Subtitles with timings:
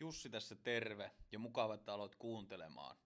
[0.00, 2.96] Jussi tässä terve ja mukava, että aloit kuuntelemaan.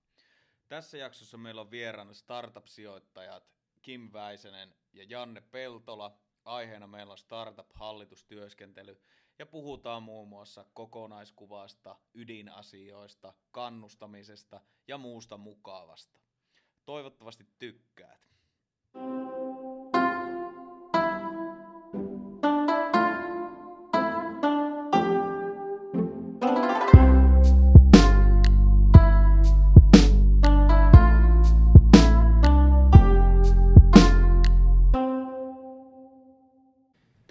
[0.69, 6.19] Tässä jaksossa meillä on vieraana startup-sijoittajat Kim Väisänen ja Janne Peltola.
[6.45, 9.01] Aiheena meillä on startup-hallitustyöskentely
[9.38, 16.20] ja puhutaan muun muassa kokonaiskuvasta, ydinasioista, kannustamisesta ja muusta mukavasta.
[16.84, 18.29] Toivottavasti tykkäät.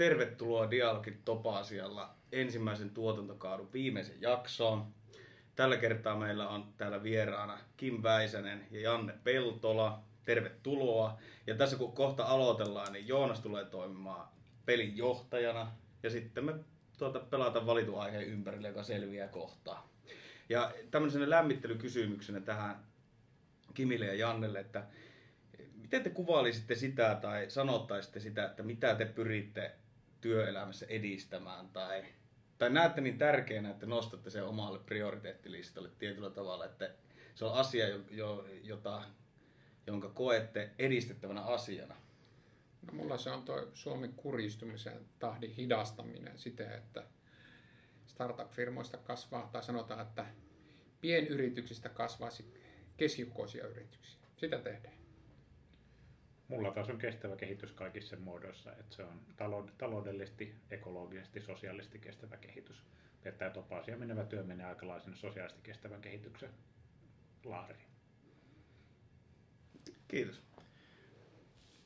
[0.04, 4.86] Tervetuloa Dialogin Topa-asialla ensimmäisen tuotantokaudun viimeisen jaksoon.
[5.56, 10.04] Tällä kertaa meillä on täällä vieraana Kim Väisänen ja Janne Peltola.
[10.26, 11.18] Tervetuloa.
[11.48, 14.28] Ja tässä kun kohta aloitellaan, niin Joonas tulee toimimaan
[14.66, 15.72] pelin johtajana.
[16.04, 16.54] Ja sitten me
[16.98, 19.90] tuota, pelataan valitun aiheen ympärille, joka selviää kohtaa.
[20.50, 22.76] Ja tämmöisenä lämmittelykysymyksenä tähän
[23.74, 24.84] Kimille ja Jannelle, että
[25.82, 29.72] miten te kuvailisitte sitä tai sanottaisitte sitä, että mitä te pyritte
[30.24, 32.06] työelämässä edistämään tai,
[32.58, 36.92] tai näette niin tärkeänä, että nostatte sen omalle prioriteettilistalle tietyllä tavalla, että
[37.36, 39.04] se on asia, jo, jota,
[39.88, 41.96] jonka koette edistettävänä asiana?
[42.88, 47.04] No mulla se on tuo Suomen kuristumisen tahdin hidastaminen siten, että
[48.06, 50.26] startup-firmoista kasvaa, tai sanotaan, että
[51.02, 52.54] pienyrityksistä kasvaisi
[52.98, 54.20] keskikokoisia yrityksiä.
[54.38, 55.03] Sitä tehdään.
[56.54, 59.22] Mulla taas on kestävä kehitys kaikissa muodoissa, että se on
[59.78, 62.84] taloudellisesti, ekologisesti, sosiaalisesti kestävä kehitys.
[63.24, 66.50] Pettää Topasia menevä työ menee aikalaisen sosiaalisesti kestävän kehityksen
[67.46, 67.88] laariin.
[70.08, 70.42] Kiitos.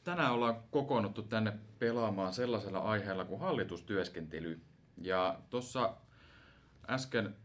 [0.04, 4.60] Tänään ollaan kokoonnuttu tänne pelaamaan sellaisella aiheella kuin hallitustyöskentely.
[5.02, 5.98] Ja tuossa
[6.90, 7.36] äsken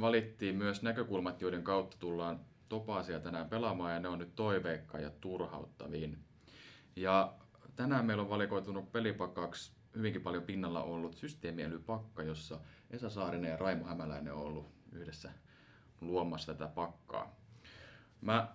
[0.00, 5.10] valittiin myös näkökulmat, joiden kautta tullaan Topasia tänään pelaamaan, ja ne on nyt toiveikka ja
[5.10, 6.29] turhauttavin.
[6.96, 7.34] Ja
[7.76, 13.84] tänään meillä on valikoitunut pelipakaksi hyvinkin paljon pinnalla ollut systeemiälypakka, jossa Esa Saarinen ja Raimo
[13.84, 15.30] Hämäläinen on ollut yhdessä
[16.00, 17.36] luomassa tätä pakkaa.
[18.20, 18.48] Mä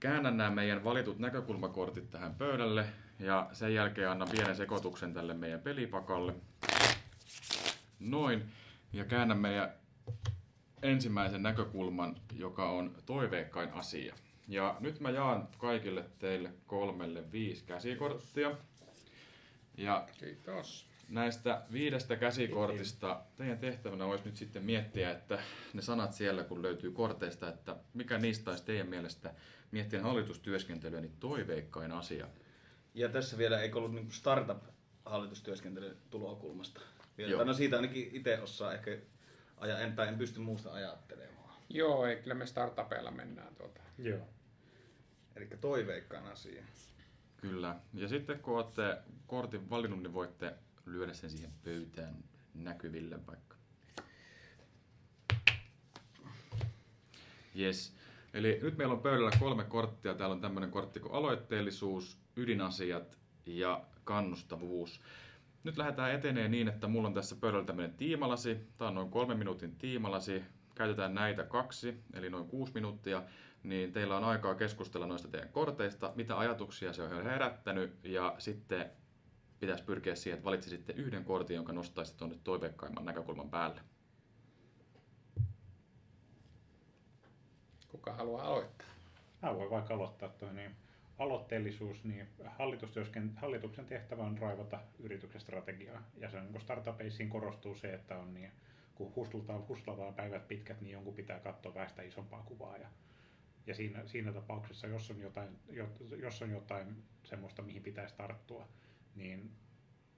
[0.00, 2.86] käännän nämä meidän valitut näkökulmakortit tähän pöydälle
[3.18, 6.34] ja sen jälkeen annan pienen sekoituksen tälle meidän pelipakalle.
[8.00, 8.52] Noin.
[8.92, 9.72] Ja käännän meidän
[10.82, 14.14] ensimmäisen näkökulman, joka on toiveikkain asia.
[14.50, 18.56] Ja nyt mä jaan kaikille teille kolmelle viisi käsikorttia.
[19.76, 20.86] Ja Kiitos.
[21.10, 25.38] näistä viidestä käsikortista teidän tehtävänä olisi nyt sitten miettiä, että
[25.72, 29.34] ne sanat siellä kun löytyy korteista, että mikä niistä olisi teidän mielestä
[29.70, 32.26] miettien hallitustyöskentelyä, niin toiveikkain asia.
[32.94, 36.80] Ja tässä vielä ei ollut niin startup-hallitustyöskentelyn tulokulmasta.
[37.18, 37.44] Vielä.
[37.44, 38.98] No siitä ainakin itse osaa ehkä
[39.56, 41.54] aja, en, en pysty muusta ajattelemaan.
[41.68, 43.80] Joo, ei, kyllä me startupeilla mennään tuota.
[43.98, 44.28] Joo.
[45.40, 46.62] Eli toiveikkaan asia.
[47.36, 47.76] Kyllä.
[47.94, 50.54] Ja sitten kun olette kortin valinnut, niin voitte
[50.86, 52.14] lyödä sen siihen pöytään
[52.54, 53.56] näkyville vaikka.
[57.58, 57.96] Yes.
[58.34, 60.14] Eli nyt meillä on pöydällä kolme korttia.
[60.14, 65.00] Täällä on tämmöinen kortti kuin aloitteellisuus, ydinasiat ja kannustavuus.
[65.64, 68.58] Nyt lähdetään etenee niin, että mulla on tässä pöydällä tämmöinen tiimalasi.
[68.78, 70.42] Tämä on noin kolme minuutin tiimalasi.
[70.74, 73.22] Käytetään näitä kaksi, eli noin kuusi minuuttia
[73.62, 78.90] niin teillä on aikaa keskustella noista teidän korteista, mitä ajatuksia se on herättänyt, ja sitten
[79.60, 83.80] pitäisi pyrkiä siihen, että valitsisitte yhden kortin, jonka nostaisitte tuonne toiveikkaimman näkökulman päälle.
[87.88, 88.86] Kuka haluaa aloittaa?
[89.42, 90.76] Mä voin vaikka aloittaa toi, niin
[91.18, 92.28] aloitteellisuus, niin
[93.36, 96.02] hallituksen tehtävä on raivata yrityksen strategiaa.
[96.16, 98.52] Ja se on niin startupeisiin korostuu se, että on niin,
[98.94, 102.76] kun hustlutaan, hustlataan päivät pitkät, niin jonkun pitää katsoa väistä isompaa kuvaa.
[102.76, 102.88] Ja
[103.70, 105.58] ja siinä, siinä tapauksessa, jos on, jotain,
[106.16, 108.68] jos on jotain semmoista, mihin pitäisi tarttua,
[109.14, 109.50] niin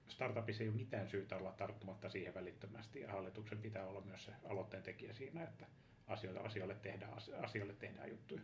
[0.07, 2.99] startupissa ei ole mitään syytä olla tarttumatta siihen välittömästi.
[2.99, 5.65] Ja hallituksen pitää olla myös se aloitteen tekijä siinä, että
[6.07, 7.13] asioille, asioille, tehdään,
[7.43, 8.41] asioille tehdään juttuja.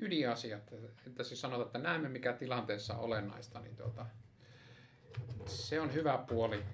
[0.00, 0.72] Ydinasiat,
[1.06, 4.06] että siis sanotaan, että näemme mikä tilanteessa on olennaista, niin tuota,
[5.46, 6.64] se on hyvä puoli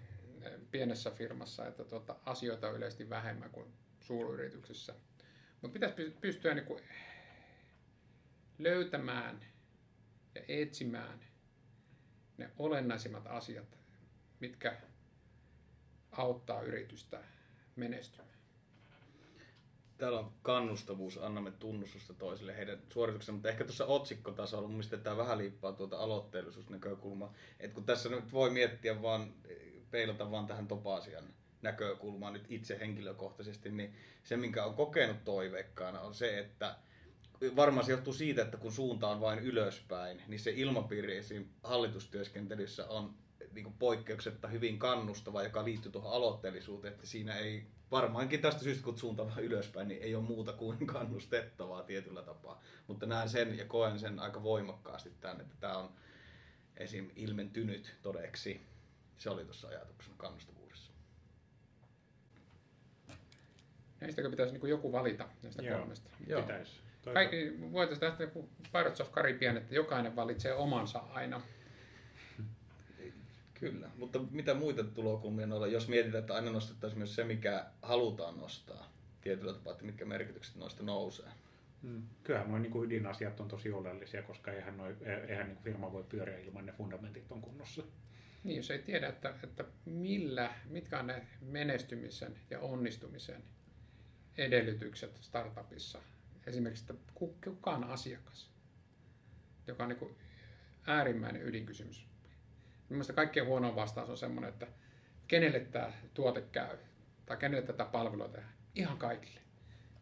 [0.70, 4.94] pienessä firmassa, että tuota, asioita on yleisesti vähemmän kuin suuryrityksissä–
[5.62, 6.82] mutta pitäisi pystyä niin kuin
[8.59, 9.41] löytämään
[10.35, 11.20] ja etsimään
[12.37, 13.79] ne olennaisimmat asiat,
[14.41, 14.76] mitkä
[16.12, 17.25] auttaa yritystä
[17.76, 18.32] menestymään.
[19.99, 25.17] Täällä on kannustavuus, annamme tunnustusta toisille heidän suorituksensa, mutta ehkä tuossa otsikkotasolla mun mielestä tämä
[25.17, 27.35] vähän liippaa tuota aloitteellisuusnäkökulmaa.
[27.61, 29.35] Että kun tässä nyt voi miettiä vaan,
[29.91, 31.00] peilata vaan tähän topa
[31.62, 33.94] näkökulmaa nyt itse henkilökohtaisesti, niin
[34.25, 36.76] se, minkä on kokenut toiveikkaana, on se, että
[37.56, 41.44] varmaan se johtuu siitä, että kun suunta on vain ylöspäin, niin se ilmapiiri esim.
[41.62, 43.14] hallitustyöskentelyssä on
[43.53, 48.85] niin kuin poikkeuksetta hyvin kannustava, joka liittyy tuohon aloitteellisuuteen, että siinä ei varmaankin tästä syystä,
[48.85, 52.62] kun suunta vaan ylöspäin, niin ei ole muuta kuin kannustettavaa tietyllä tapaa.
[52.87, 55.91] Mutta näen sen ja koen sen aika voimakkaasti tämän, että tämä on
[56.76, 57.11] esim.
[57.17, 58.61] ilmentynyt todeksi.
[59.19, 60.62] Se oli tuossa ajatuksena kannustavuudessa.
[64.02, 65.78] Näistäkö pitäisi niin joku valita näistä Joo.
[65.78, 66.10] kolmesta?
[66.26, 66.43] Joo.
[66.43, 66.81] Pitäisi.
[67.14, 71.43] Kaikki, voitaisiin tästä joku Pirates of Caribbean, että jokainen valitsee omansa aina.
[73.60, 78.38] Kyllä, mutta mitä muita tulokulmia noilla, jos mietitään, että aina nostettaisiin myös se, mikä halutaan
[78.38, 81.31] nostaa tietyllä tapaa, että mitkä merkitykset noista nousee.
[81.82, 82.02] Mm.
[82.22, 84.96] Kyllähän nuo niin ydinasiat on tosi oleellisia, koska eihän, noi,
[85.28, 87.82] eihän niin firma voi pyöriä ilman ne fundamentit on kunnossa.
[88.44, 93.43] Niin, jos ei tiedä, että, että millä, mitkä on ne menestymisen ja onnistumisen
[94.38, 95.99] edellytykset startupissa.
[96.46, 98.50] Esimerkiksi, että ku- kuka on asiakas,
[99.67, 100.17] joka on niin
[100.87, 102.06] äärimmäinen ydinkysymys.
[102.88, 104.67] Mielestäni kaikkein huonoin vastaus on semmoinen, että
[105.29, 106.76] kenelle tämä tuote käy
[107.26, 108.52] tai kenelle tätä palvelua tehdään.
[108.75, 109.40] Ihan kaikille.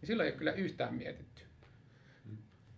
[0.00, 1.42] Niin silloin ei ole kyllä yhtään mietitty.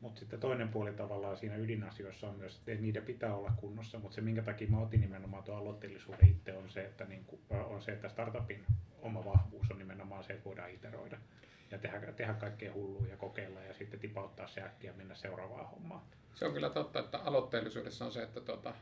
[0.01, 4.15] Mutta sitten toinen puoli tavallaan siinä ydinasioissa on myös, että niiden pitää olla kunnossa, mutta
[4.15, 7.83] se minkä takia mä otin nimenomaan tuon aloitteellisuuden itse on se, että, niin kuin, on
[7.83, 8.65] se, että startupin
[9.03, 11.19] oma vahvuus on nimenomaan se, että voidaan iteroida
[11.71, 15.71] ja tehdä, tehdä kaikkea hullua ja kokeilla ja sitten tipauttaa se äkkiä ja mennä seuraavaan
[15.71, 16.03] hommaan.
[16.35, 18.75] Se on kyllä totta, että aloitteellisuudessa on se, että tuota,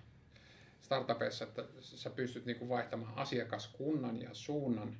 [0.80, 4.96] startupeissa, että sä pystyt niinku vaihtamaan asiakaskunnan ja suunnan.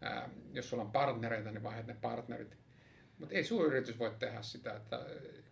[0.00, 2.56] Ää, jos sulla on partnereita, niin vaihdat ne partnerit.
[3.18, 4.72] Mutta ei suuryritys voi tehdä sitä.
[4.76, 5.06] Että,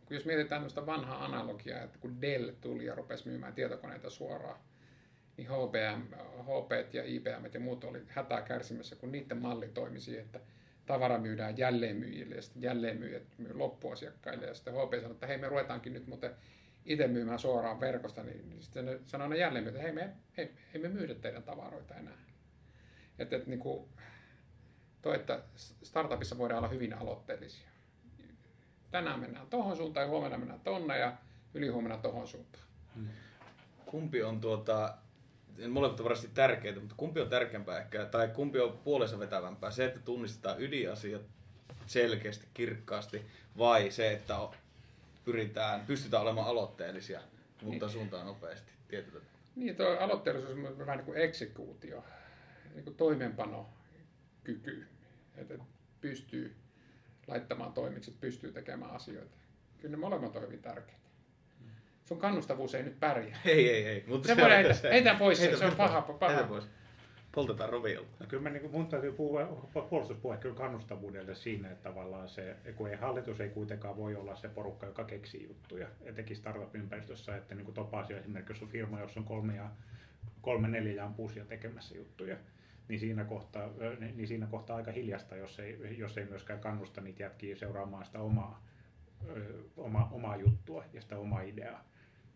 [0.05, 4.61] kun jos mietitään tämmöistä vanhaa analogiaa, että kun Dell tuli ja rupesi myymään tietokoneita suoraan,
[5.37, 6.03] niin HBM,
[6.43, 10.41] HP ja IBM ja muut oli hätää kärsimässä, kun niiden malli toimi siihen, että
[10.87, 15.49] tavara myydään jälleenmyyjille ja sitten jälleenmyyjät myy loppuasiakkaille ja sitten HP sanoi, että hei me
[15.49, 16.35] ruvetaankin nyt muuten
[16.85, 20.81] itse myymään suoraan verkosta, niin sitten ne sanoo ne jälleenmyyjät, että hei me, hei, ei
[20.81, 22.19] me myydä teidän tavaroita enää.
[23.19, 23.89] Että et, niin kuin,
[25.03, 25.43] toi, että
[25.83, 27.69] startupissa voidaan olla hyvin aloitteellisia.
[28.91, 31.17] Tänään mennään tohon suuntaan ja huomenna mennään tonne ja
[31.55, 32.65] ylihuomenna tohon suuntaan.
[33.87, 34.99] Kumpi on tuota,
[35.69, 39.71] molemmat on varmasti tärkeitä, mutta kumpi on tärkeämpää ehkä, tai kumpi on puolensa vetävämpää?
[39.71, 41.23] Se, että tunnistetaan ydinasiat
[41.87, 43.27] selkeästi, kirkkaasti,
[43.59, 44.37] vai se, että
[45.25, 47.21] pyritään, pystytään olemaan aloitteellisia,
[47.63, 49.21] mutta suuntaan nopeasti tietyllä.
[49.57, 52.05] Niin, tuo aloitteellisuus on vähän niin kuin eksekuutio,
[52.75, 54.87] niin kuin toimeenpanokyky,
[55.37, 55.55] että
[56.01, 56.55] pystyy
[57.27, 59.37] laittamaan toimiksi, pystyy tekemään asioita.
[59.79, 61.04] Kyllä ne molemmat on hyvin tärkeitä.
[62.05, 63.39] Sun kannustavuus ei nyt pärjää.
[63.45, 64.05] Ei, ei, ei.
[64.07, 66.33] Mutta Se voidaan heitä- heitä pois se, se on paha- paha.
[66.33, 66.65] Heitä pois.
[67.35, 68.09] Poltetaan roviolta.
[68.21, 72.91] No kyllä mä, niin mun täytyy puhua, puolustuspuhe kyllä kannustavuudelle siinä, että tavallaan se, kun
[72.91, 77.65] ei hallitus ei kuitenkaan voi olla se porukka, joka keksii juttuja, etenkin startup-ympäristössä, että niin
[77.65, 79.71] kuin Topasio esimerkiksi, jos on firma, jossa on kolme, ja,
[80.41, 82.37] kolme neljä ja ampusia tekemässä juttuja,
[82.89, 83.69] niin siinä kohtaa,
[84.15, 88.19] niin siinä kohtaa aika hiljasta, jos ei, jos ei myöskään kannusta niitä jätkiä seuraamaan sitä
[88.21, 88.63] omaa,
[89.77, 91.85] oma, omaa juttua ja sitä omaa ideaa.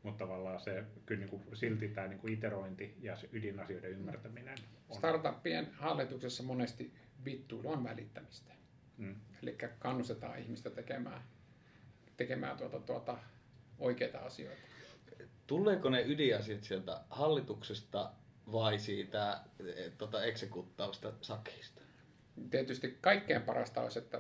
[0.02, 4.58] Mutta tavallaan se, kyllä niin kuin, silti tämä niin kuin iterointi ja se ydinasioiden ymmärtäminen
[4.88, 8.52] on Startuppien hallituksessa monesti vittuilu on välittämistä.
[8.98, 9.16] Mm.
[9.42, 11.22] Eli kannustetaan ihmistä tekemään,
[12.16, 13.18] tekemään tuota, tuota,
[13.78, 14.62] oikeita asioita.
[15.46, 18.12] Tuleeko ne ydinasiat sieltä hallituksesta
[18.52, 21.82] vai siitä eh, tota, eksekuttaavasta sakista?
[22.50, 24.18] Tietysti kaikkein parasta olisi, että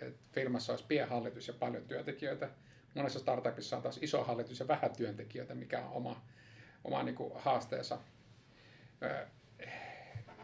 [0.00, 2.50] että firmassa olisi pienhallitus ja paljon työntekijöitä.
[2.94, 6.22] Monessa startupissa on taas iso hallitus ja vähän työntekijöitä, mikä on oma,
[6.84, 7.98] oma niin kuin haasteensa.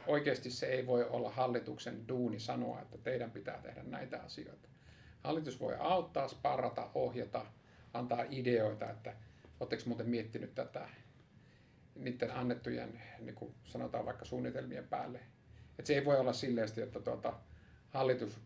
[0.07, 4.69] Oikeasti se ei voi olla hallituksen duuni sanoa, että teidän pitää tehdä näitä asioita.
[5.21, 7.47] Hallitus voi auttaa, sparrata, ohjata,
[7.95, 9.14] antaa ideoita, että
[9.61, 10.88] oletteko muuten miettinyt tätä
[11.95, 15.21] niiden annettujen, niin kuin sanotaan vaikka suunnitelmien päälle.
[15.78, 17.33] Et se ei voi olla silleen, että tuota,
[17.90, 18.40] hallitus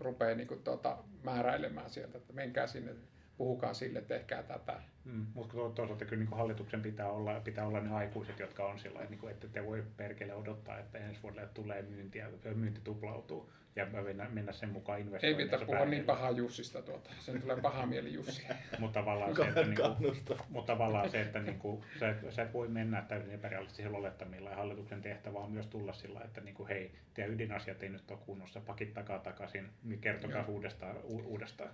[0.00, 2.94] rupeaa niin kuin, tuota, määräilemään sieltä, että menkää sinne,
[3.38, 4.80] puhukaa sille, tehkää tätä.
[5.04, 9.04] Mm, mutta toisaalta kyllä niin hallituksen pitää olla, pitää olla ne aikuiset, jotka on sillä
[9.04, 13.86] niin kuin, että te voi perkele odottaa, että ensi vuodelle tulee myyntiä, myynti tuplautuu ja
[13.86, 17.10] mennä, mennä sen mukaan Ei investoinneissa pitää puhua niin pahaa Jussista tuota.
[17.20, 18.46] Sen tulee paha mieli Jussi.
[18.78, 20.16] Mutta tavallaan se, että, niin kuin,
[20.48, 24.50] mutta tavallaan se, että niin kuin, sä, et, sä et voi mennä täysin epärealistisilla olettamilla
[24.50, 28.10] ja hallituksen tehtävä on myös tulla sillä, että niin kuin, hei, teidän ydinasiat ei nyt
[28.10, 30.50] ole kunnossa, pakit takaa takaisin, niin kertokaa Joo.
[30.50, 31.70] uudestaan, u, uudestaan.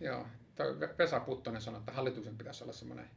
[0.00, 0.26] Joo,
[0.98, 3.10] Vesa Puttonen sanoi, että hallituksen pitäisi olla semmoinen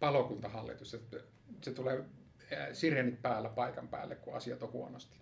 [0.00, 1.16] palokuntahallitus, että
[1.62, 2.04] se tulee
[2.72, 5.20] sirenit päällä paikan päälle, kun asiat on huonosti.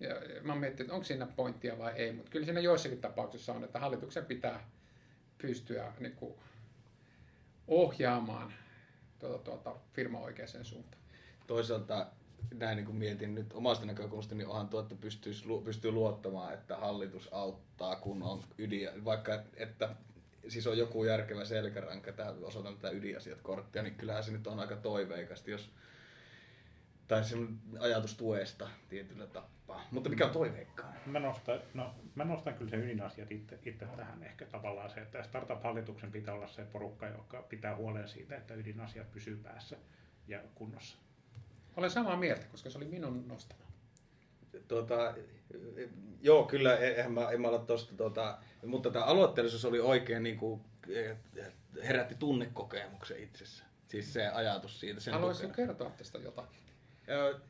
[0.00, 3.52] Ja mä oon miettinyt, että onko siinä pointtia vai ei, mutta kyllä siinä joissakin tapauksissa
[3.52, 4.70] on, että hallituksen pitää
[5.38, 6.34] pystyä niin kuin,
[7.68, 8.52] ohjaamaan
[9.18, 11.02] tuota, tuota, firma oikeaan suuntaan.
[11.46, 12.06] Toisaalta
[12.54, 16.76] näin niin kuin mietin nyt omasta näkökulmasta, niin onhan tuo, että pystyisi, pystyy luottamaan, että
[16.76, 19.96] hallitus auttaa, kun on ydin, vaikka että
[20.48, 24.60] siis on joku järkevä selkäranka, että osoitan tätä ydinasiat korttia, niin kyllähän se nyt on
[24.60, 25.70] aika toiveikasti, jos
[27.08, 27.22] tai
[27.80, 29.88] ajatus tuesta tietyllä tapaa.
[29.90, 30.92] Mutta mikä on toiveikkaa?
[31.06, 35.22] Mä nostan, no, mä nostan kyllä se ydinasiat itse, itse tähän ehkä tavallaan se, että
[35.22, 39.76] startup-hallituksen pitää olla se porukka, joka pitää huolen siitä, että ydinasiat pysyy päässä
[40.28, 40.98] ja kunnossa.
[41.78, 43.60] Olen samaa mieltä, koska se oli minun nostama.
[44.68, 45.14] Tuota,
[46.22, 50.38] joo, kyllä, eihän mä, en mä ole tosta, tuota, mutta tämä aloitteellisuus oli oikein niin
[50.38, 50.60] kuin,
[51.82, 53.64] herätti tunnekokemuksen itsessä.
[53.88, 55.00] Siis se ajatus siitä.
[55.00, 55.66] Sen Haluaisitko tukena.
[55.66, 56.48] kertoa tästä jotain?
[57.08, 57.40] Ö,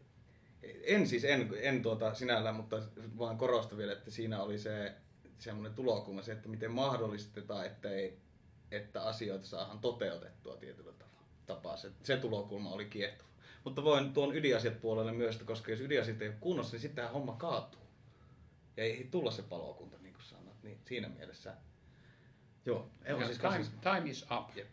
[0.85, 2.82] En siis, en, en tuota sinällään, mutta
[3.18, 4.94] vaan korostan vielä, että siinä oli se
[5.38, 8.18] semmoinen tulokulma, se, että miten mahdollistetaan, että, ei,
[8.70, 11.76] että asioita saadaan toteutettua tietyllä tavalla- tapaa.
[11.76, 13.28] Se, se tulokulma oli kiehtova.
[13.64, 17.12] Mutta voin tuon ydinasiat puolelle myös, että koska jos ydinasiat ei ole kunnossa, niin sittenhän
[17.12, 17.80] homma kaatuu.
[18.76, 20.62] Ja ei tulla se palokunta, niin kuin sanot.
[20.62, 21.54] Niin siinä mielessä,
[22.66, 22.90] joo.
[23.04, 24.56] Ei, Ja siis time, kasis- time is up.
[24.56, 24.66] Jep.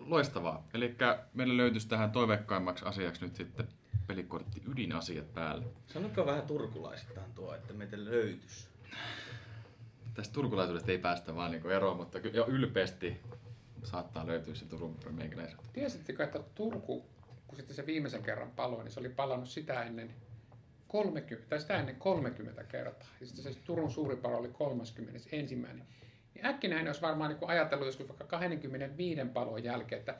[0.00, 0.68] Loistavaa.
[0.74, 0.96] Eli
[1.34, 3.68] meillä löytyisi tähän toiveikkaimmaksi asiaksi nyt sitten
[4.06, 5.66] pelikortti ydinasiat päälle.
[5.86, 8.68] Sanokaa vähän turkulaisittain tuo, että meitä löytyisi.
[10.14, 13.16] Tästä turkulaisuudesta ei päästä vaan niin eroon, mutta ky- jo ylpeästi
[13.84, 15.58] saattaa löytyä se Turun meikäläisen.
[15.72, 17.06] Tiesittekö, että Turku,
[17.48, 20.14] kun sitten se viimeisen kerran paloi, niin se oli palannut sitä ennen
[20.88, 23.08] 30, tai sitä ennen 30 kertaa.
[23.20, 25.56] Ja sitten se Turun suuri palo oli 31.
[26.34, 30.18] Niin äkkinäinen olisi varmaan niin ajatellut joskus vaikka 25 palon jälkeen, että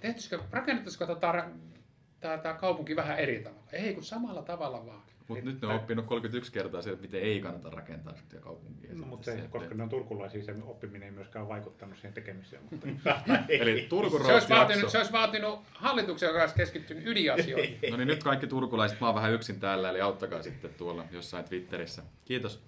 [0.00, 3.68] tehtyisikö, rakennettaisiko tätä, tämä kaupunki vähän eri tavalla.
[3.72, 5.02] Ei, kun samalla tavalla vaan.
[5.34, 8.90] Mutta nyt ne on oppinut 31 kertaa se, että miten ei kannata rakentaa sitä kaupunkia.
[8.94, 12.12] No, mutta Sitten se, että- koska ne on turkulaisia, se oppiminen ei myöskään vaikuttanut siihen
[12.14, 12.62] tekemiseen.
[12.70, 12.86] Mutta
[13.48, 17.78] Eli Se olisi, vaatinut, se olisi vaatinut hallituksen, olisi keskittynyt ydinasioihin.
[17.90, 21.44] No niin, nyt kaikki turkulaiset, mä oon vähän yksin täällä, eli auttakaa sitten tuolla jossain
[21.44, 22.02] Twitterissä.
[22.24, 22.62] Kiitos.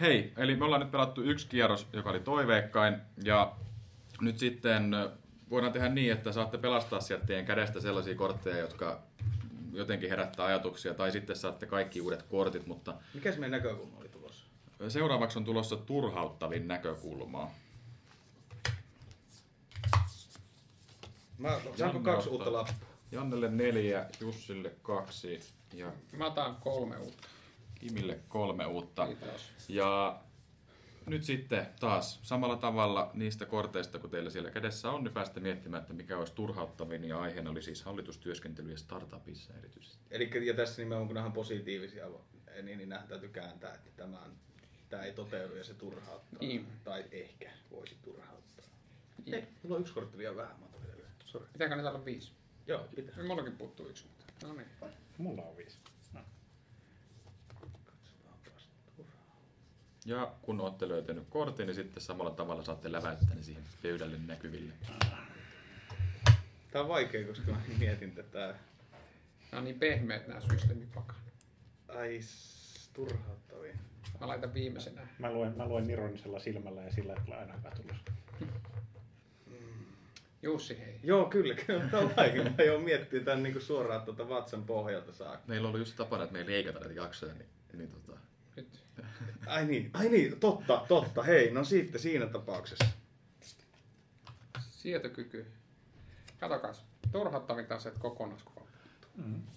[0.00, 3.52] Hei, eli me ollaan nyt pelattu yksi kierros, joka oli toiveikkain, ja
[4.20, 4.90] nyt sitten
[5.50, 9.02] voidaan tehdä niin, että saatte pelastaa sieltä teidän kädestä sellaisia kortteja, jotka
[9.76, 14.08] jotenkin herättää ajatuksia, tai sitten saatte kaikki uudet kortit, mutta Mikä se meidän näkökulma oli
[14.08, 14.44] tulossa?
[14.88, 17.50] seuraavaksi on tulossa turhauttavin näkökulmaa.
[21.38, 22.88] Mä, saanko kaksi uutta lappua?
[23.12, 25.40] Jannelle neljä, Jussille kaksi
[25.72, 27.28] ja Mä otan kolme uutta.
[27.80, 29.06] Kimille kolme uutta.
[29.06, 29.50] Kiitos.
[29.68, 30.20] Ja
[31.06, 35.80] nyt sitten taas samalla tavalla niistä korteista, kun teillä siellä kädessä on, niin päästä miettimään,
[35.80, 37.04] että mikä olisi turhauttavin.
[37.04, 39.98] Ja aiheena oli siis hallitustyöskentely ja startupissa erityisesti.
[40.10, 42.06] Eli ja tässä nimenomaan kun nämä on positiivisia,
[42.62, 44.32] niin, niin nämä täytyy kääntää, että tämä, on,
[44.88, 46.38] tämä ei toteudu ja se turhauttaa.
[46.40, 46.66] Niin.
[46.84, 48.64] Tai ehkä voisi turhauttaa.
[49.26, 49.34] Niin.
[49.34, 51.48] Ei, mulla on yksi kortti liian vähän, mä otan vielä yhden.
[51.52, 52.32] Pitääkö niitä olla viisi?
[52.66, 53.14] Joo, pitää.
[53.26, 54.04] Mullakin puuttuu yksi.
[54.06, 54.66] mutta- No niin.
[55.18, 55.78] mulla on viisi.
[60.04, 64.72] Ja kun olette löytänyt kortin, niin sitten samalla tavalla saatte läväyttää ne siihen pöydälle näkyville.
[66.70, 68.54] Tää on vaikea, koska mä mietin tätä.
[69.52, 71.16] Nämä on niin pehmeät nämä systeemipakan.
[71.88, 73.74] Ai, s- turhauttavia.
[74.20, 75.06] Mä laitan viimeisenä.
[75.18, 77.96] Mä luen, mä luen ironisella silmällä ja sillä, että tulee aina hyvä tulos.
[80.42, 81.00] Jussi, hei.
[81.02, 81.88] Joo, kyllä, kyllä.
[81.90, 82.42] Tämä on vaikea.
[82.44, 85.44] Mä jo miettinyt tämän niin suoraan tuota vatsan pohjalta saakka.
[85.46, 88.18] Meillä on ollut just tapana, että me ei leikata näitä jaksoja, niin, niin tota.
[89.46, 91.22] Ai niin, ai niin, totta, totta.
[91.22, 92.86] Hei, no sitten siinä tapauksessa.
[94.60, 95.46] Sietokyky.
[96.40, 96.84] Katokas.
[97.12, 98.64] Turhauttavinta se, että kokonaiskuva.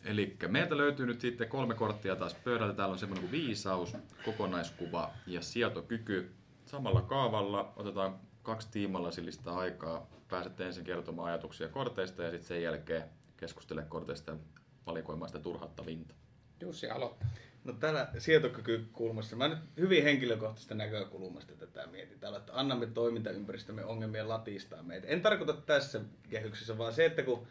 [0.03, 2.74] Eli meiltä löytyy nyt sitten kolme korttia taas pöydältä.
[2.74, 6.32] Täällä on semmoinen kuin viisaus, kokonaiskuva ja sietokyky.
[6.65, 10.08] Samalla kaavalla otetaan kaksi tiimallasillista aikaa.
[10.27, 13.03] Pääsette ensin kertomaan ajatuksia korteista ja sitten sen jälkeen
[13.38, 14.38] keskustele korteista ja
[14.86, 16.13] valikoimaan sitä turhauttavinta.
[16.62, 17.29] Jussi aloittaa.
[17.67, 24.29] No täällä sietokykykulmassa, mä nyt hyvin henkilökohtaisesta näkökulmasta tätä mietin täällä, että annamme toimintaympäristömme ongelmien
[24.29, 25.07] latistaa meitä.
[25.07, 27.47] En tarkoita tässä kehyksessä, vaan se, että kun,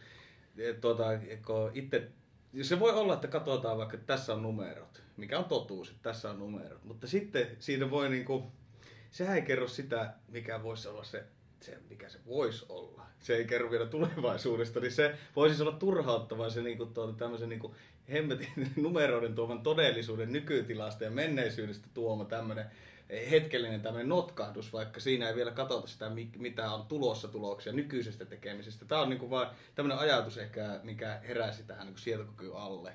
[0.59, 1.05] eh, tuota,
[1.47, 2.09] kun itse,
[2.63, 6.31] se voi olla, että katsotaan vaikka, että tässä on numerot, mikä on totuus, että tässä
[6.31, 8.53] on numerot, mutta sitten siinä voi niinku,
[9.11, 11.25] sehän ei kerro sitä, mikä voisi olla se,
[11.61, 13.07] se mikä se voisi olla.
[13.19, 17.75] Se ei kerro vielä tulevaisuudesta, niin se voisi olla turhauttavaa se niinku, tuota, tämmöisen niinku,
[18.13, 22.71] hemmetin numeroiden tuoman todellisuuden nykytilasta ja menneisyydestä tuoma tämmöinen
[23.31, 28.25] hetkellinen tämmöinen notkahdus, vaikka siinä ei vielä katsota sitä, mi- mitä on tulossa tuloksia nykyisestä
[28.25, 28.85] tekemisestä.
[28.85, 32.93] Tämä on niinku vaan tämmöinen ajatus ehkä, mikä heräsi tähän niinku sietokyky alle.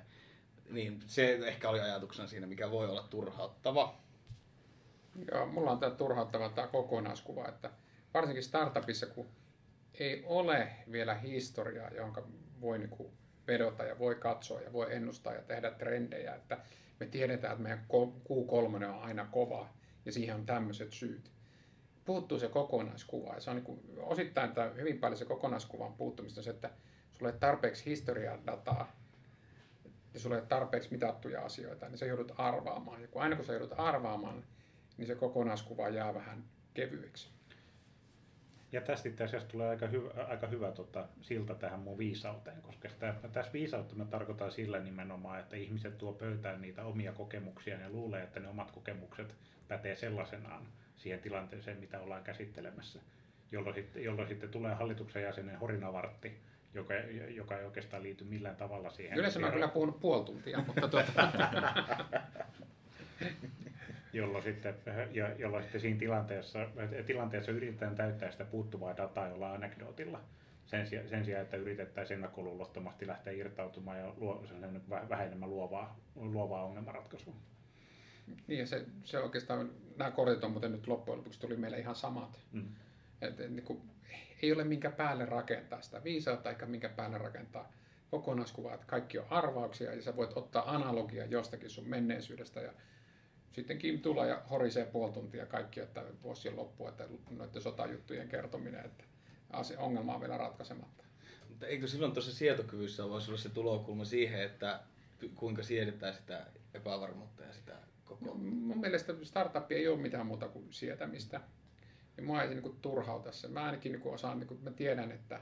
[0.69, 3.95] Niin, se ehkä oli ajatuksena siinä, mikä voi olla turhauttava.
[5.31, 7.69] Joo, mulla on tämä turhauttava tämä kokonaiskuva, että
[8.13, 9.27] varsinkin startupissa, kun
[9.99, 12.27] ei ole vielä historiaa, jonka
[12.61, 13.13] voi niinku
[13.47, 16.57] vedota ja voi katsoa ja voi ennustaa ja tehdä trendejä, että
[16.99, 17.85] me tiedetään, että meidän
[18.29, 19.69] Q3 on aina kova
[20.05, 21.31] ja siihen on tämmöiset syyt.
[22.05, 26.49] Puuttuu se kokonaiskuva ja se on niin osittain tämä hyvin paljon se kokonaiskuvan puuttumista se,
[26.49, 26.69] että
[27.11, 28.95] sulla ei tarpeeksi historiaa dataa
[30.13, 33.01] ja sulla ei tarpeeksi mitattuja asioita, niin sä joudut arvaamaan.
[33.01, 34.43] Ja kun aina kun sä joudut arvaamaan,
[34.97, 36.43] niin se kokonaiskuva jää vähän
[36.73, 37.29] kevyeksi.
[38.71, 42.89] Ja tästä itse asiassa tulee aika hyvä, aika hyvä tota, silta tähän mun viisauteen, koska
[42.89, 47.89] sitä, tässä viisautta mä tarkoitan sillä nimenomaan, että ihmiset tuo pöytään niitä omia kokemuksia ja
[47.89, 49.35] luulee, että ne omat kokemukset
[49.67, 52.99] pätee sellaisenaan siihen tilanteeseen, mitä ollaan käsittelemässä.
[53.51, 56.37] Jolloin sitten, jolloin sitten tulee hallituksen jäsenen horinavartti,
[56.73, 56.93] joka,
[57.29, 59.17] joka ei oikeastaan liity millään tavalla siihen.
[59.17, 61.11] Yleensä mä kyllä puhunut puoli tuntia, mutta tuota...
[64.13, 64.75] jolloin sitten,
[65.37, 66.59] jolloin sitten siinä tilanteessa,
[67.05, 70.21] tilanteessa yritetään täyttää sitä puuttuvaa dataa jolla anekdootilla.
[70.65, 74.43] Sen, sijaan, sen sijaan, että yritettäisiin ennakkoluulottomasti lähteä irtautumaan ja luo,
[74.89, 77.35] vähän enemmän luovaa, luovaa ongelmanratkaisua.
[78.47, 81.95] Niin ja se, se oikeastaan, nämä kortit on muuten nyt loppujen lopuksi tuli meille ihan
[81.95, 82.39] samat.
[82.51, 82.67] Mm.
[83.21, 83.81] Et, niin kuin,
[84.41, 87.71] ei ole minkä päälle rakentaa sitä viisautta eikä minkä päälle rakentaa
[88.11, 92.73] kokonaiskuvaa, että kaikki on arvauksia ja sä voit ottaa analogia jostakin sun menneisyydestä ja
[93.51, 98.85] sitten Kim tulee ja horisee puoli tuntia kaikki, että vuosien loppu, että noiden sotajuttujen kertominen,
[98.85, 99.03] että
[99.49, 101.03] asia, ongelma on vielä ratkaisematta.
[101.49, 104.79] Mutta eikö silloin tuossa sietokyvyssä voisi olla se tulokulma siihen, että
[105.35, 108.25] kuinka siedetään sitä epävarmuutta ja sitä koko...
[108.25, 111.41] No, mun mielestä startup ei ole mitään muuta kuin sietämistä.
[112.17, 113.47] Ja mua ei se niin turhauta se.
[113.47, 115.35] Mä ainakin niin osaan, niin kuin, mä tiedän, että,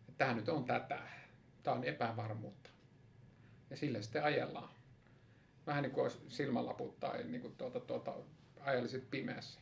[0.00, 0.98] että tämä nyt on tätä.
[1.62, 2.70] Tämä on epävarmuutta.
[3.70, 4.75] Ja sille sitten ajellaan
[5.66, 8.14] vähän niin kuin olisi silmälaput tai niin kuin tuota, tuota,
[8.60, 9.60] ajalisit pimeässä.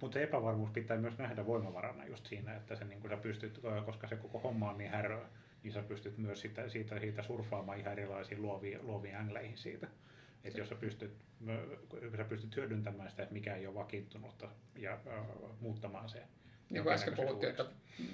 [0.00, 4.08] Mutta epävarmuus pitää myös nähdä voimavarana just siinä, että se, niin kuin sä pystyt, koska
[4.08, 5.28] se koko homma on niin häröä,
[5.62, 9.86] niin sä pystyt myös siitä, siitä, siitä surffaamaan ihan erilaisiin luoviin, luoviin ängleihin siitä.
[10.44, 11.16] Että jos sä pystyt,
[12.16, 15.26] sä pystyt hyödyntämään sitä, että mikä ei ole vakiintunutta ja äh,
[15.60, 16.22] muuttamaan se.
[16.70, 17.66] Niin kuin äsken puhuttiin, että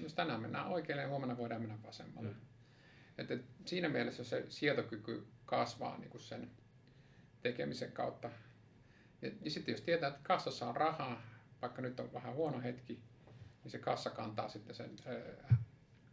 [0.03, 2.31] jos tänään mennään oikealle ja huomenna voidaan mennä vasemmalle.
[2.31, 2.37] Mm.
[3.19, 6.51] Että siinä mielessä se sietokyky kasvaa niin kuin sen
[7.43, 8.31] tekemisen kautta.
[9.23, 11.23] Ja, ja sitten jos tietää, että kassassa on rahaa,
[11.63, 13.01] vaikka nyt on vähän huono hetki,
[13.65, 15.59] niin se kassa kantaa sitten sen äh,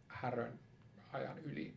[0.08, 0.58] härön
[1.12, 1.74] ajan yli.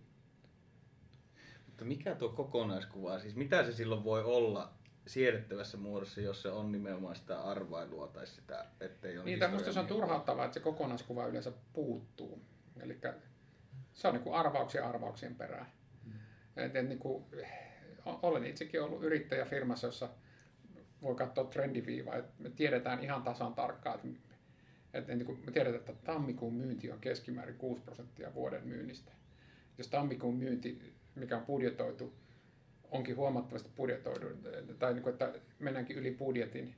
[1.66, 4.74] Mutta mikä tuo kokonaiskuva, siis mitä se silloin voi olla
[5.08, 9.80] siedettävässä muodossa, jos se on nimenomaan sitä arvailua tai sitä, ettei ole Niin, minusta se
[9.80, 12.42] on turhauttavaa, että se kokonaiskuva yleensä puuttuu.
[12.80, 13.00] Eli
[13.94, 15.72] se on niin kuin arvauksia arvauksien perään.
[16.06, 16.14] Mm.
[16.58, 17.26] Et, et, niin kuin,
[18.22, 20.10] olen itsekin ollut yrittäjä firmassa, jossa
[21.02, 24.36] voi katsoa trendiviivaa, että me tiedetään ihan tasan tarkkaan, että,
[24.94, 29.12] että niin kuin me tiedetään, että tammikuun myynti on keskimäärin 6 prosenttia vuoden myynnistä.
[29.78, 32.14] Jos tammikuun myynti, mikä on budjetoitu,
[32.92, 34.26] onkin huomattavasti budjetoidu,
[34.80, 36.76] tai niin kuin, että mennäänkin yli budjetin,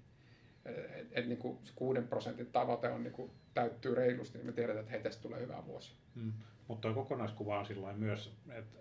[0.66, 4.80] että et niin kuin 6 prosentin tavoite on niin kuin täyttyy reilusti, niin me tiedetään,
[4.80, 5.92] että hei, tästä tulee hyvä vuosi.
[6.16, 6.34] Hmm.
[6.68, 8.78] Mutta tuo kokonaiskuva on myös, että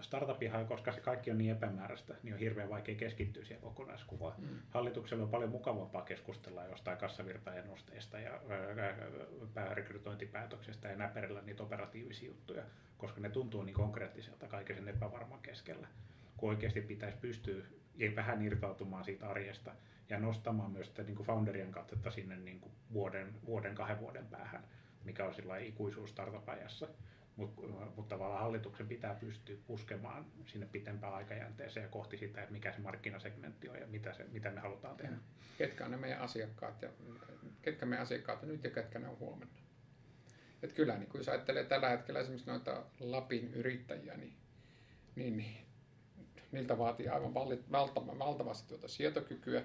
[0.00, 4.34] startupihan, koska se kaikki on niin epämääräistä, niin on hirveän vaikea keskittyä siihen kokonaiskuvaan.
[4.38, 4.48] Mm.
[4.70, 8.40] Hallituksella on paljon mukavampaa keskustella jostain kassavirtaennusteista ja
[9.54, 12.62] päärekrytointipäätöksestä ja näperillä niitä operatiivisia juttuja,
[12.98, 15.88] koska ne tuntuu niin konkreettiselta kaiken sen epävarman keskellä.
[16.36, 17.64] Kun oikeasti pitäisi pystyä
[18.16, 19.72] vähän irtautumaan siitä arjesta
[20.08, 24.26] ja nostamaan myös sitä niin kuin founderien katsetta sinne niin kuin vuoden, vuoden, kahden vuoden
[24.26, 24.64] päähän,
[25.04, 26.88] mikä on sillä ikuisuus startup-ajassa
[27.36, 27.62] mutta
[27.96, 32.80] mut tavallaan hallituksen pitää pystyä puskemaan sinne pitempään aikajänteeseen ja kohti sitä, että mikä se
[32.80, 35.16] markkinasegmentti on ja mitä, se, mitä me halutaan tehdä.
[35.58, 36.88] Ketkä on ne meidän asiakkaat ja
[37.62, 39.54] ketkä meidän asiakkaat on nyt ja ketkä ne on huomenna.
[40.62, 44.36] Et kyllä, niin kun jos ajattelee tällä hetkellä esimerkiksi noita Lapin yrittäjiä, niin,
[45.16, 45.66] niin, niin
[46.52, 47.34] niiltä vaatii aivan
[47.72, 49.62] valtava, valtavasti tuota sietokykyä.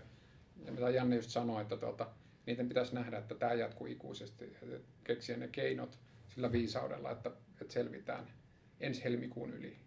[0.65, 2.07] Ja mitä Janne just sanoi, että tuota,
[2.45, 4.57] niiden pitäisi nähdä, että tämä jatkuu ikuisesti,
[5.03, 5.99] keksiä ne keinot
[6.29, 8.27] sillä viisaudella, että että selvitään
[8.79, 9.77] ensi helmikuun yli.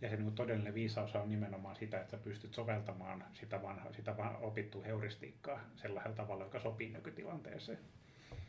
[0.00, 4.38] Ja se niin todellinen viisaus on nimenomaan sitä, että pystyt soveltamaan sitä, vanha, sitä vanha
[4.38, 7.78] opittua heuristiikkaa sellaisella tavalla, joka sopii nykytilanteeseen.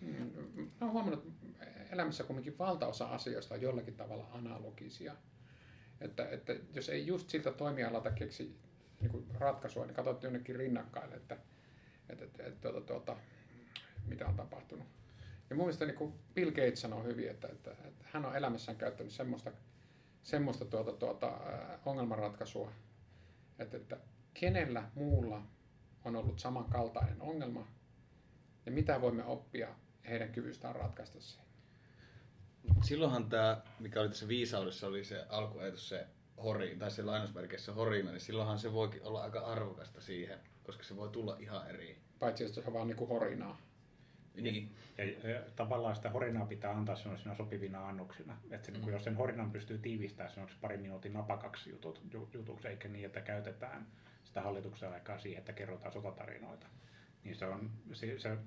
[0.01, 0.07] Mm,
[0.61, 1.27] mä olen huomannut,
[1.61, 5.15] että elämässä kuitenkin valtaosa asioista on jollakin tavalla analogisia.
[6.01, 8.55] Että, että jos ei just siltä toimialalta keksi
[9.01, 11.37] niin ratkaisua, niin katsot jonnekin rinnakkaille, että,
[12.09, 13.17] että, että, että tuota, tuota,
[14.07, 15.02] mitä on tapahtunut.
[15.53, 19.13] Ja mun mielestä niin Bill Gates sanoo hyvin, että, että, että hän on elämässään käyttänyt
[19.13, 19.51] semmoista
[20.23, 21.39] semmoista tuota, tuota,
[21.85, 22.71] ongelmanratkaisua,
[23.59, 23.97] että, että
[24.33, 25.41] kenellä muulla
[26.05, 27.67] on ollut samankaltainen ongelma
[28.65, 29.67] ja mitä voimme oppia
[30.09, 31.39] heidän kyvystään ratkaista se.
[32.83, 36.07] Silloinhan tämä, mikä oli tässä viisaudessa, oli se alkuajatus, se
[36.43, 40.95] hori, tai se lainausmerkeissä horina, niin silloinhan se voikin olla aika arvokasta siihen, koska se
[40.95, 41.97] voi tulla ihan eri.
[42.19, 43.72] Paitsi että se on vaan niin kuin horinaa.
[44.35, 44.75] Niin.
[44.97, 48.37] Ja, ja tavallaan sitä horinaa pitää antaa sellaisina sopivina annoksina.
[48.51, 48.89] Että se, mm.
[48.89, 52.01] jos sen horinan pystyy tiivistämään se pari minuutin napakaksi jutut,
[52.33, 53.87] jutuksi, eikä niin, että käytetään
[54.23, 56.67] sitä hallituksen aikaa siihen, että kerrotaan sotatarinoita.
[57.23, 58.37] Niin se, on, se, se,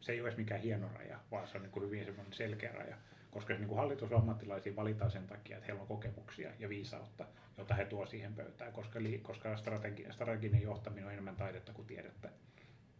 [0.00, 2.72] se ei ole edes mikään hieno raja, vaan se on niin kuin hyvin semmoinen selkeä
[2.72, 2.96] raja.
[3.30, 7.26] Koska niin kuin hallitusammattilaisia valitaan sen takia, että heillä on kokemuksia ja viisautta,
[7.58, 12.30] jota he tuo siihen pöytään, koska, koska strategi, strateginen johtaminen on enemmän taidetta kuin tiedettä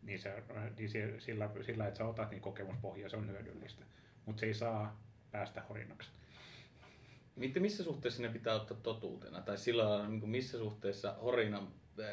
[0.03, 0.43] niin, se,
[0.79, 3.85] niin se, sillä, sillä, että sä otat niin kokemuspohjaa, se on hyödyllistä.
[4.27, 6.11] Mutta se ei saa päästä horinaksi.
[7.37, 9.41] Miten, missä suhteessa ne pitää ottaa totuutena?
[9.41, 11.67] Tai sillä lailla, niin kuin missä suhteessa horina,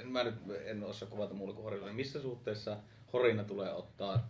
[0.04, 2.78] mä nyt en osaa kuvata muulla kuin horina, niin missä suhteessa
[3.14, 4.30] horina tulee ottaa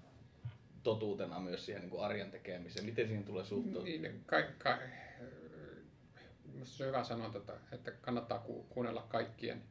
[0.84, 2.86] totuutena myös siihen niin kuin arjen tekemiseen?
[2.86, 3.84] Miten siihen tulee suhtautua?
[3.84, 4.78] Niin, kai, kai,
[6.64, 9.64] se on hyvä sanoa, että, että kannattaa ku, kuunnella kaikkien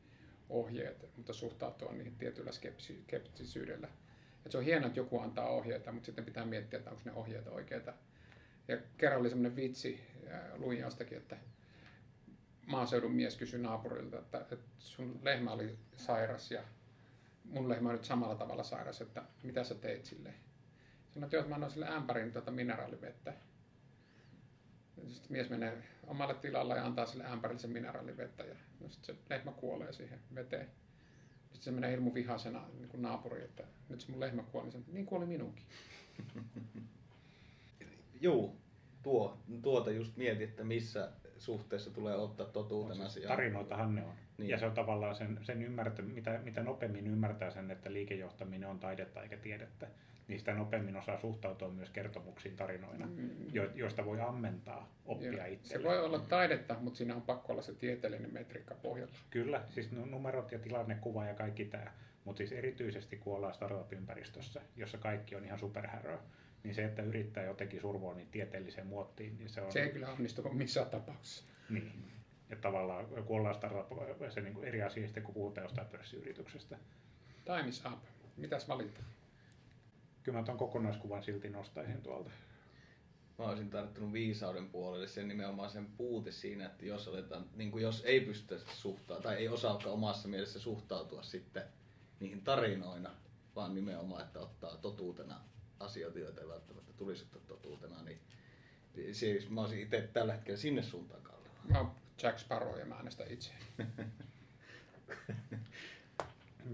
[0.48, 3.88] ohjeet, mutta suhtautua niihin tietyllä skeptisyydellä.
[4.46, 7.12] Et se on hienoa, että joku antaa ohjeita, mutta sitten pitää miettiä, että onko ne
[7.12, 7.92] ohjeet oikeita.
[8.68, 10.00] Ja kerran oli semmoinen vitsi,
[10.57, 11.37] luin jostakin, että
[12.66, 16.64] maaseudun mies kysyi naapurilta, että, että sun lehmä oli sairas ja
[17.44, 20.35] mun lehmä on nyt samalla tavalla sairas, että mitä sä teit sille?
[21.11, 23.35] Sanoin, että mä annoin sille ämpärin tuota mineraalivettä.
[25.09, 29.52] Sitten mies menee omalle tilalle ja antaa sille ämpärillisen mineraalivettä ja no sitten se lehmä
[29.52, 30.66] kuolee siihen veteen.
[31.42, 34.85] Sitten se menee hirmu vihasena niin kuin naapuri, että nyt se mun lehmä kuoli, niin,
[34.92, 35.64] niin kuoli minunkin.
[38.20, 38.57] Joo,
[39.02, 43.28] tuo, tuota just mietin, että missä suhteessa tulee ottaa totuuden asiaa.
[43.28, 44.14] Tarinoitahan ne on.
[44.38, 44.50] Niin.
[44.50, 48.80] Ja se on tavallaan sen, sen ymmärtä, mitä, mitä nopeammin ymmärtää sen, että liikejohtaminen on
[48.80, 49.87] taidetta eikä tiedettä,
[50.28, 53.30] niin sitä nopeammin osaa suhtautua myös kertomuksiin tarinoina, mm.
[53.52, 55.68] jo, joista voi ammentaa oppia itse.
[55.68, 59.14] Se voi olla taidetta, mutta siinä on pakko olla se tieteellinen metriikka pohjalla.
[59.30, 61.92] Kyllä, siis numerot ja tilannekuva ja kaikki tämä.
[62.24, 66.18] Mutta siis erityisesti kun ollaan startup-ympäristössä, jossa kaikki on ihan superhäröä,
[66.62, 69.72] niin se, että yrittää jotenkin survoa niin tieteelliseen muottiin, niin se on...
[69.72, 71.44] Se ei kyllä onnistu missään tapauksessa.
[71.70, 71.92] Niin.
[72.50, 73.88] Ja tavallaan kun ollaan startup,
[74.28, 76.78] se niin kuin eri asia sitten, kun puhutaan jostain pörssiyrityksestä.
[77.44, 77.98] Time is up.
[78.37, 79.06] Mitäs valitaan?
[80.24, 82.30] Kyllä mä tuon kokonaiskuvan silti nostaisin tuolta.
[83.38, 87.82] Mä olisin tarttunut viisauden puolelle sen nimenomaan sen puute siinä, että jos, otetaan, niin kuin
[87.82, 91.62] jos ei pystytä suhtautua tai ei osaakaan omassa mielessä suhtautua sitten
[92.20, 93.10] niihin tarinoina,
[93.56, 95.40] vaan nimenomaan, että ottaa totuutena
[95.80, 98.20] asioita, joita ei välttämättä tulisi ottaa totuutena, niin
[99.14, 101.50] siis mä olisin itse tällä hetkellä sinne suuntaan kallella.
[101.64, 101.90] Mä oon
[102.22, 103.50] Jack Sparrow ja mä äänestän itse.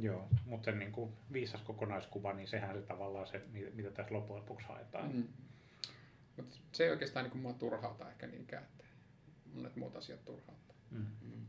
[0.00, 3.42] Joo, mutta se niin kuin viisas kokonaiskuva, niin sehän se tavallaan se,
[3.74, 5.12] mitä tässä loppujen lopuksi haetaan.
[5.12, 5.28] Mm.
[6.36, 8.84] Mutta se ei oikeastaan niin kuin mua turhauta ehkä niinkään, että
[9.54, 10.76] monet muut asiat turhauttaa.
[10.90, 11.06] Mm.
[11.22, 11.46] Mm.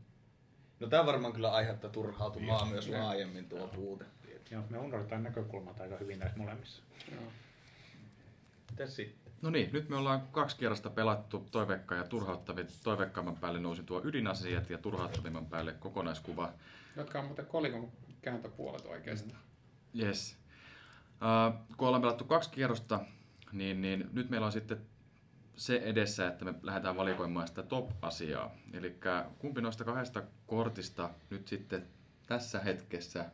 [0.80, 2.98] No tämä varmaan kyllä aiheuttaa turhautumaan myös ja.
[2.98, 4.04] laajemmin tuo puute.
[4.50, 6.82] Joo, me unohdetaan näkökulmat aika hyvin näissä molemmissa.
[7.12, 7.22] Joo.
[8.70, 9.32] Mitäs sitten?
[9.42, 12.64] No niin, nyt me ollaan kaksi kierrosta pelattu toiveikkaa ja turhauttavia.
[12.84, 16.52] Toiveikkaamman päälle nousi tuo ydinasiat ja turhauttavimman päälle kokonaiskuva.
[16.96, 19.40] Jotka on muuten kolikon kääntöpuolet oikeastaan.
[19.98, 20.36] Yes.
[21.04, 23.00] Uh, kun ollaan pelattu kaksi kierrosta,
[23.52, 24.78] niin, niin nyt meillä on sitten
[25.56, 28.54] se edessä, että me lähdetään valikoimaan sitä top-asiaa.
[28.72, 28.98] Eli
[29.38, 31.86] kumpi noista kahdesta kortista nyt sitten
[32.26, 33.30] tässä hetkessä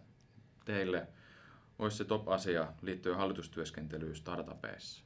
[0.65, 1.09] teille
[1.79, 5.05] olisi se top-asia liittyen hallitustyöskentelyyn startupeissa?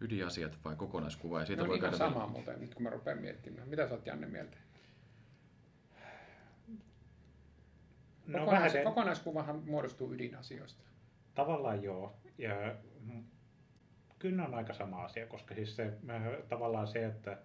[0.00, 1.40] Ydinasiat vai kokonaiskuva?
[1.40, 3.68] Ja siitä no voi ihan sama muuten, nyt kun mä rupean miettimään.
[3.68, 4.56] Mitä sä oot Janne mieltä?
[8.32, 8.84] No, Kokonais, vähän...
[8.84, 10.82] Kokonaiskuvahan muodostuu ydinasioista.
[11.34, 12.16] Tavallaan joo.
[12.38, 12.74] Ja,
[14.18, 15.92] kyllä on aika sama asia, koska siis se,
[16.48, 17.38] tavallaan se, että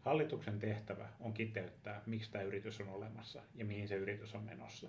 [0.00, 4.88] hallituksen tehtävä on kiteyttää, miksi tämä yritys on olemassa ja mihin se yritys on menossa.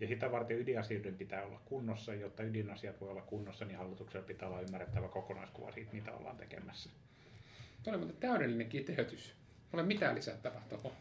[0.00, 4.48] Ja sitä varten ydinasioiden pitää olla kunnossa, jotta ydinasiat voi olla kunnossa, niin hallituksella pitää
[4.48, 6.90] olla ymmärrettävä kokonaiskuva siitä, mitä ollaan tekemässä.
[7.82, 9.34] Tuo oli muuten täydellinen kiteytys.
[9.72, 10.92] Mulla ei mitään lisättävää tuohon.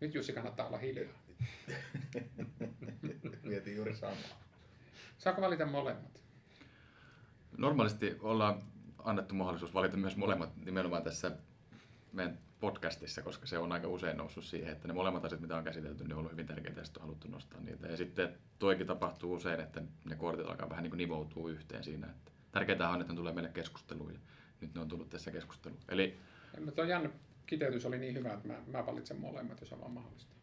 [0.00, 1.12] Nyt Jussi kannattaa olla hiljaa.
[3.42, 4.16] Mietin juuri samaa.
[5.18, 6.20] Saako valita molemmat?
[7.58, 8.62] Normaalisti ollaan
[8.98, 11.30] annettu mahdollisuus valita myös molemmat nimenomaan tässä
[12.12, 15.64] meidän podcastissa, koska se on aika usein noussut siihen, että ne molemmat asiat, mitä on
[15.64, 17.86] käsitelty, ne on ollut hyvin tärkeitä ja sitten on haluttu nostaa niitä.
[17.86, 22.06] Ja sitten toikin tapahtuu usein, että ne kortit alkaa vähän niin kuin nivoutuu yhteen siinä.
[22.06, 24.18] Että tärkeintä on, että ne tulee meille keskusteluun ja
[24.60, 25.80] nyt ne on tullut tässä keskusteluun.
[25.88, 26.18] Eli...
[26.64, 27.10] Mutta on Janne
[27.46, 30.34] kiteytys oli niin hyvä, että mä, mä valitsen molemmat, jos on vaan mahdollista.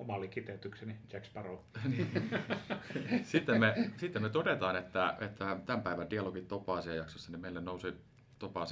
[0.00, 1.58] Oma oli kiteytykseni, Jack Sparrow.
[3.22, 7.94] Sitten me, sitten me todetaan, että, että tämän päivän dialogit topa jaksossa niin meille nousi
[8.38, 8.66] topa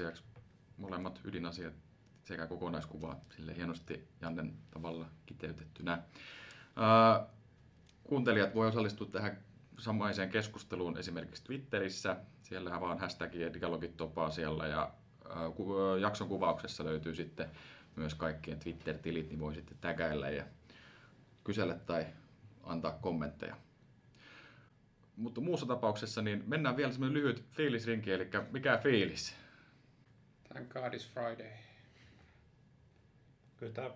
[0.76, 1.74] molemmat ydinasiat
[2.24, 6.02] sekä kokonaiskuva sille hienosti Jannen tavalla kiteytettynä.
[6.76, 7.26] Ää,
[8.04, 9.38] kuuntelijat voi osallistua tähän
[9.78, 12.16] samaiseen keskusteluun esimerkiksi Twitterissä.
[12.42, 14.92] Siellä vaan hashtag dialogit topaa siellä ja
[15.28, 17.50] ää, ku, jakson kuvauksessa löytyy sitten
[17.96, 20.44] myös kaikkien Twitter-tilit, niin voi sitten tägäillä ja
[21.48, 22.06] kysellä tai
[22.62, 23.56] antaa kommentteja.
[25.16, 29.36] Mutta muussa tapauksessa niin mennään vielä semmoinen lyhyt fiilisrinki, eli mikä fiilis?
[30.48, 31.50] Thank God is Friday.
[33.56, 33.90] Kyllä tämä,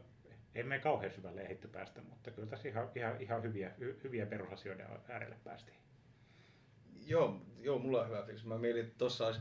[0.55, 3.73] ei me kauhean syvälle ehditty päästä, mutta kyllä tässä ihan, ihan, ihan hyviä,
[4.05, 5.79] hyviä perusasioiden äärelle päästiin.
[7.07, 8.45] Joo, joo, mulla on hyvä fiilis.
[8.45, 9.41] Mä mietin, että tuossa olisi,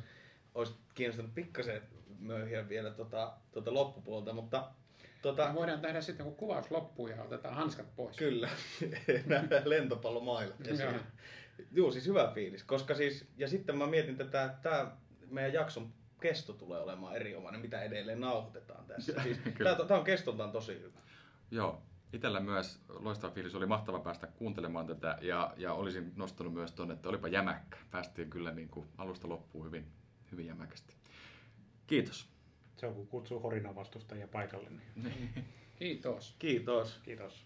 [0.55, 1.81] olisi kiinnostanut pikkasen
[2.19, 4.71] möyhiä vielä tota, tota loppupuolta, mutta
[5.21, 8.17] Tota, Me voidaan tehdä sitten, kun kuvaus loppuu ja otetaan hanskat pois.
[8.17, 8.49] Kyllä,
[9.25, 10.55] nämä lentopallomailat.
[11.71, 12.63] Joo, siis hyvä fiilis.
[12.63, 14.91] Koska siis, ja sitten mä mietin tätä, tämä
[15.29, 19.21] meidän jakson kesto tulee olemaan erinomainen, mitä edelleen nauhoitetaan tässä.
[19.23, 20.99] Siis, tämä, tämä on kestoltaan tosi hyvä.
[21.51, 21.81] Joo,
[22.13, 26.93] Itellä myös loistava fiilis, oli mahtava päästä kuuntelemaan tätä ja, ja olisin nostanut myös tuonne,
[26.93, 27.77] että olipa jämäkkä.
[27.91, 29.91] Päästiin kyllä niin kuin alusta loppuun hyvin,
[30.31, 30.95] hyvin jämäkästi.
[31.87, 32.29] Kiitos.
[32.77, 34.69] Se on kun kutsuu Horinan vastustajia paikalle.
[34.69, 35.45] Niin.
[35.79, 36.35] Kiitos.
[36.39, 36.99] Kiitos.
[37.03, 37.45] Kiitos.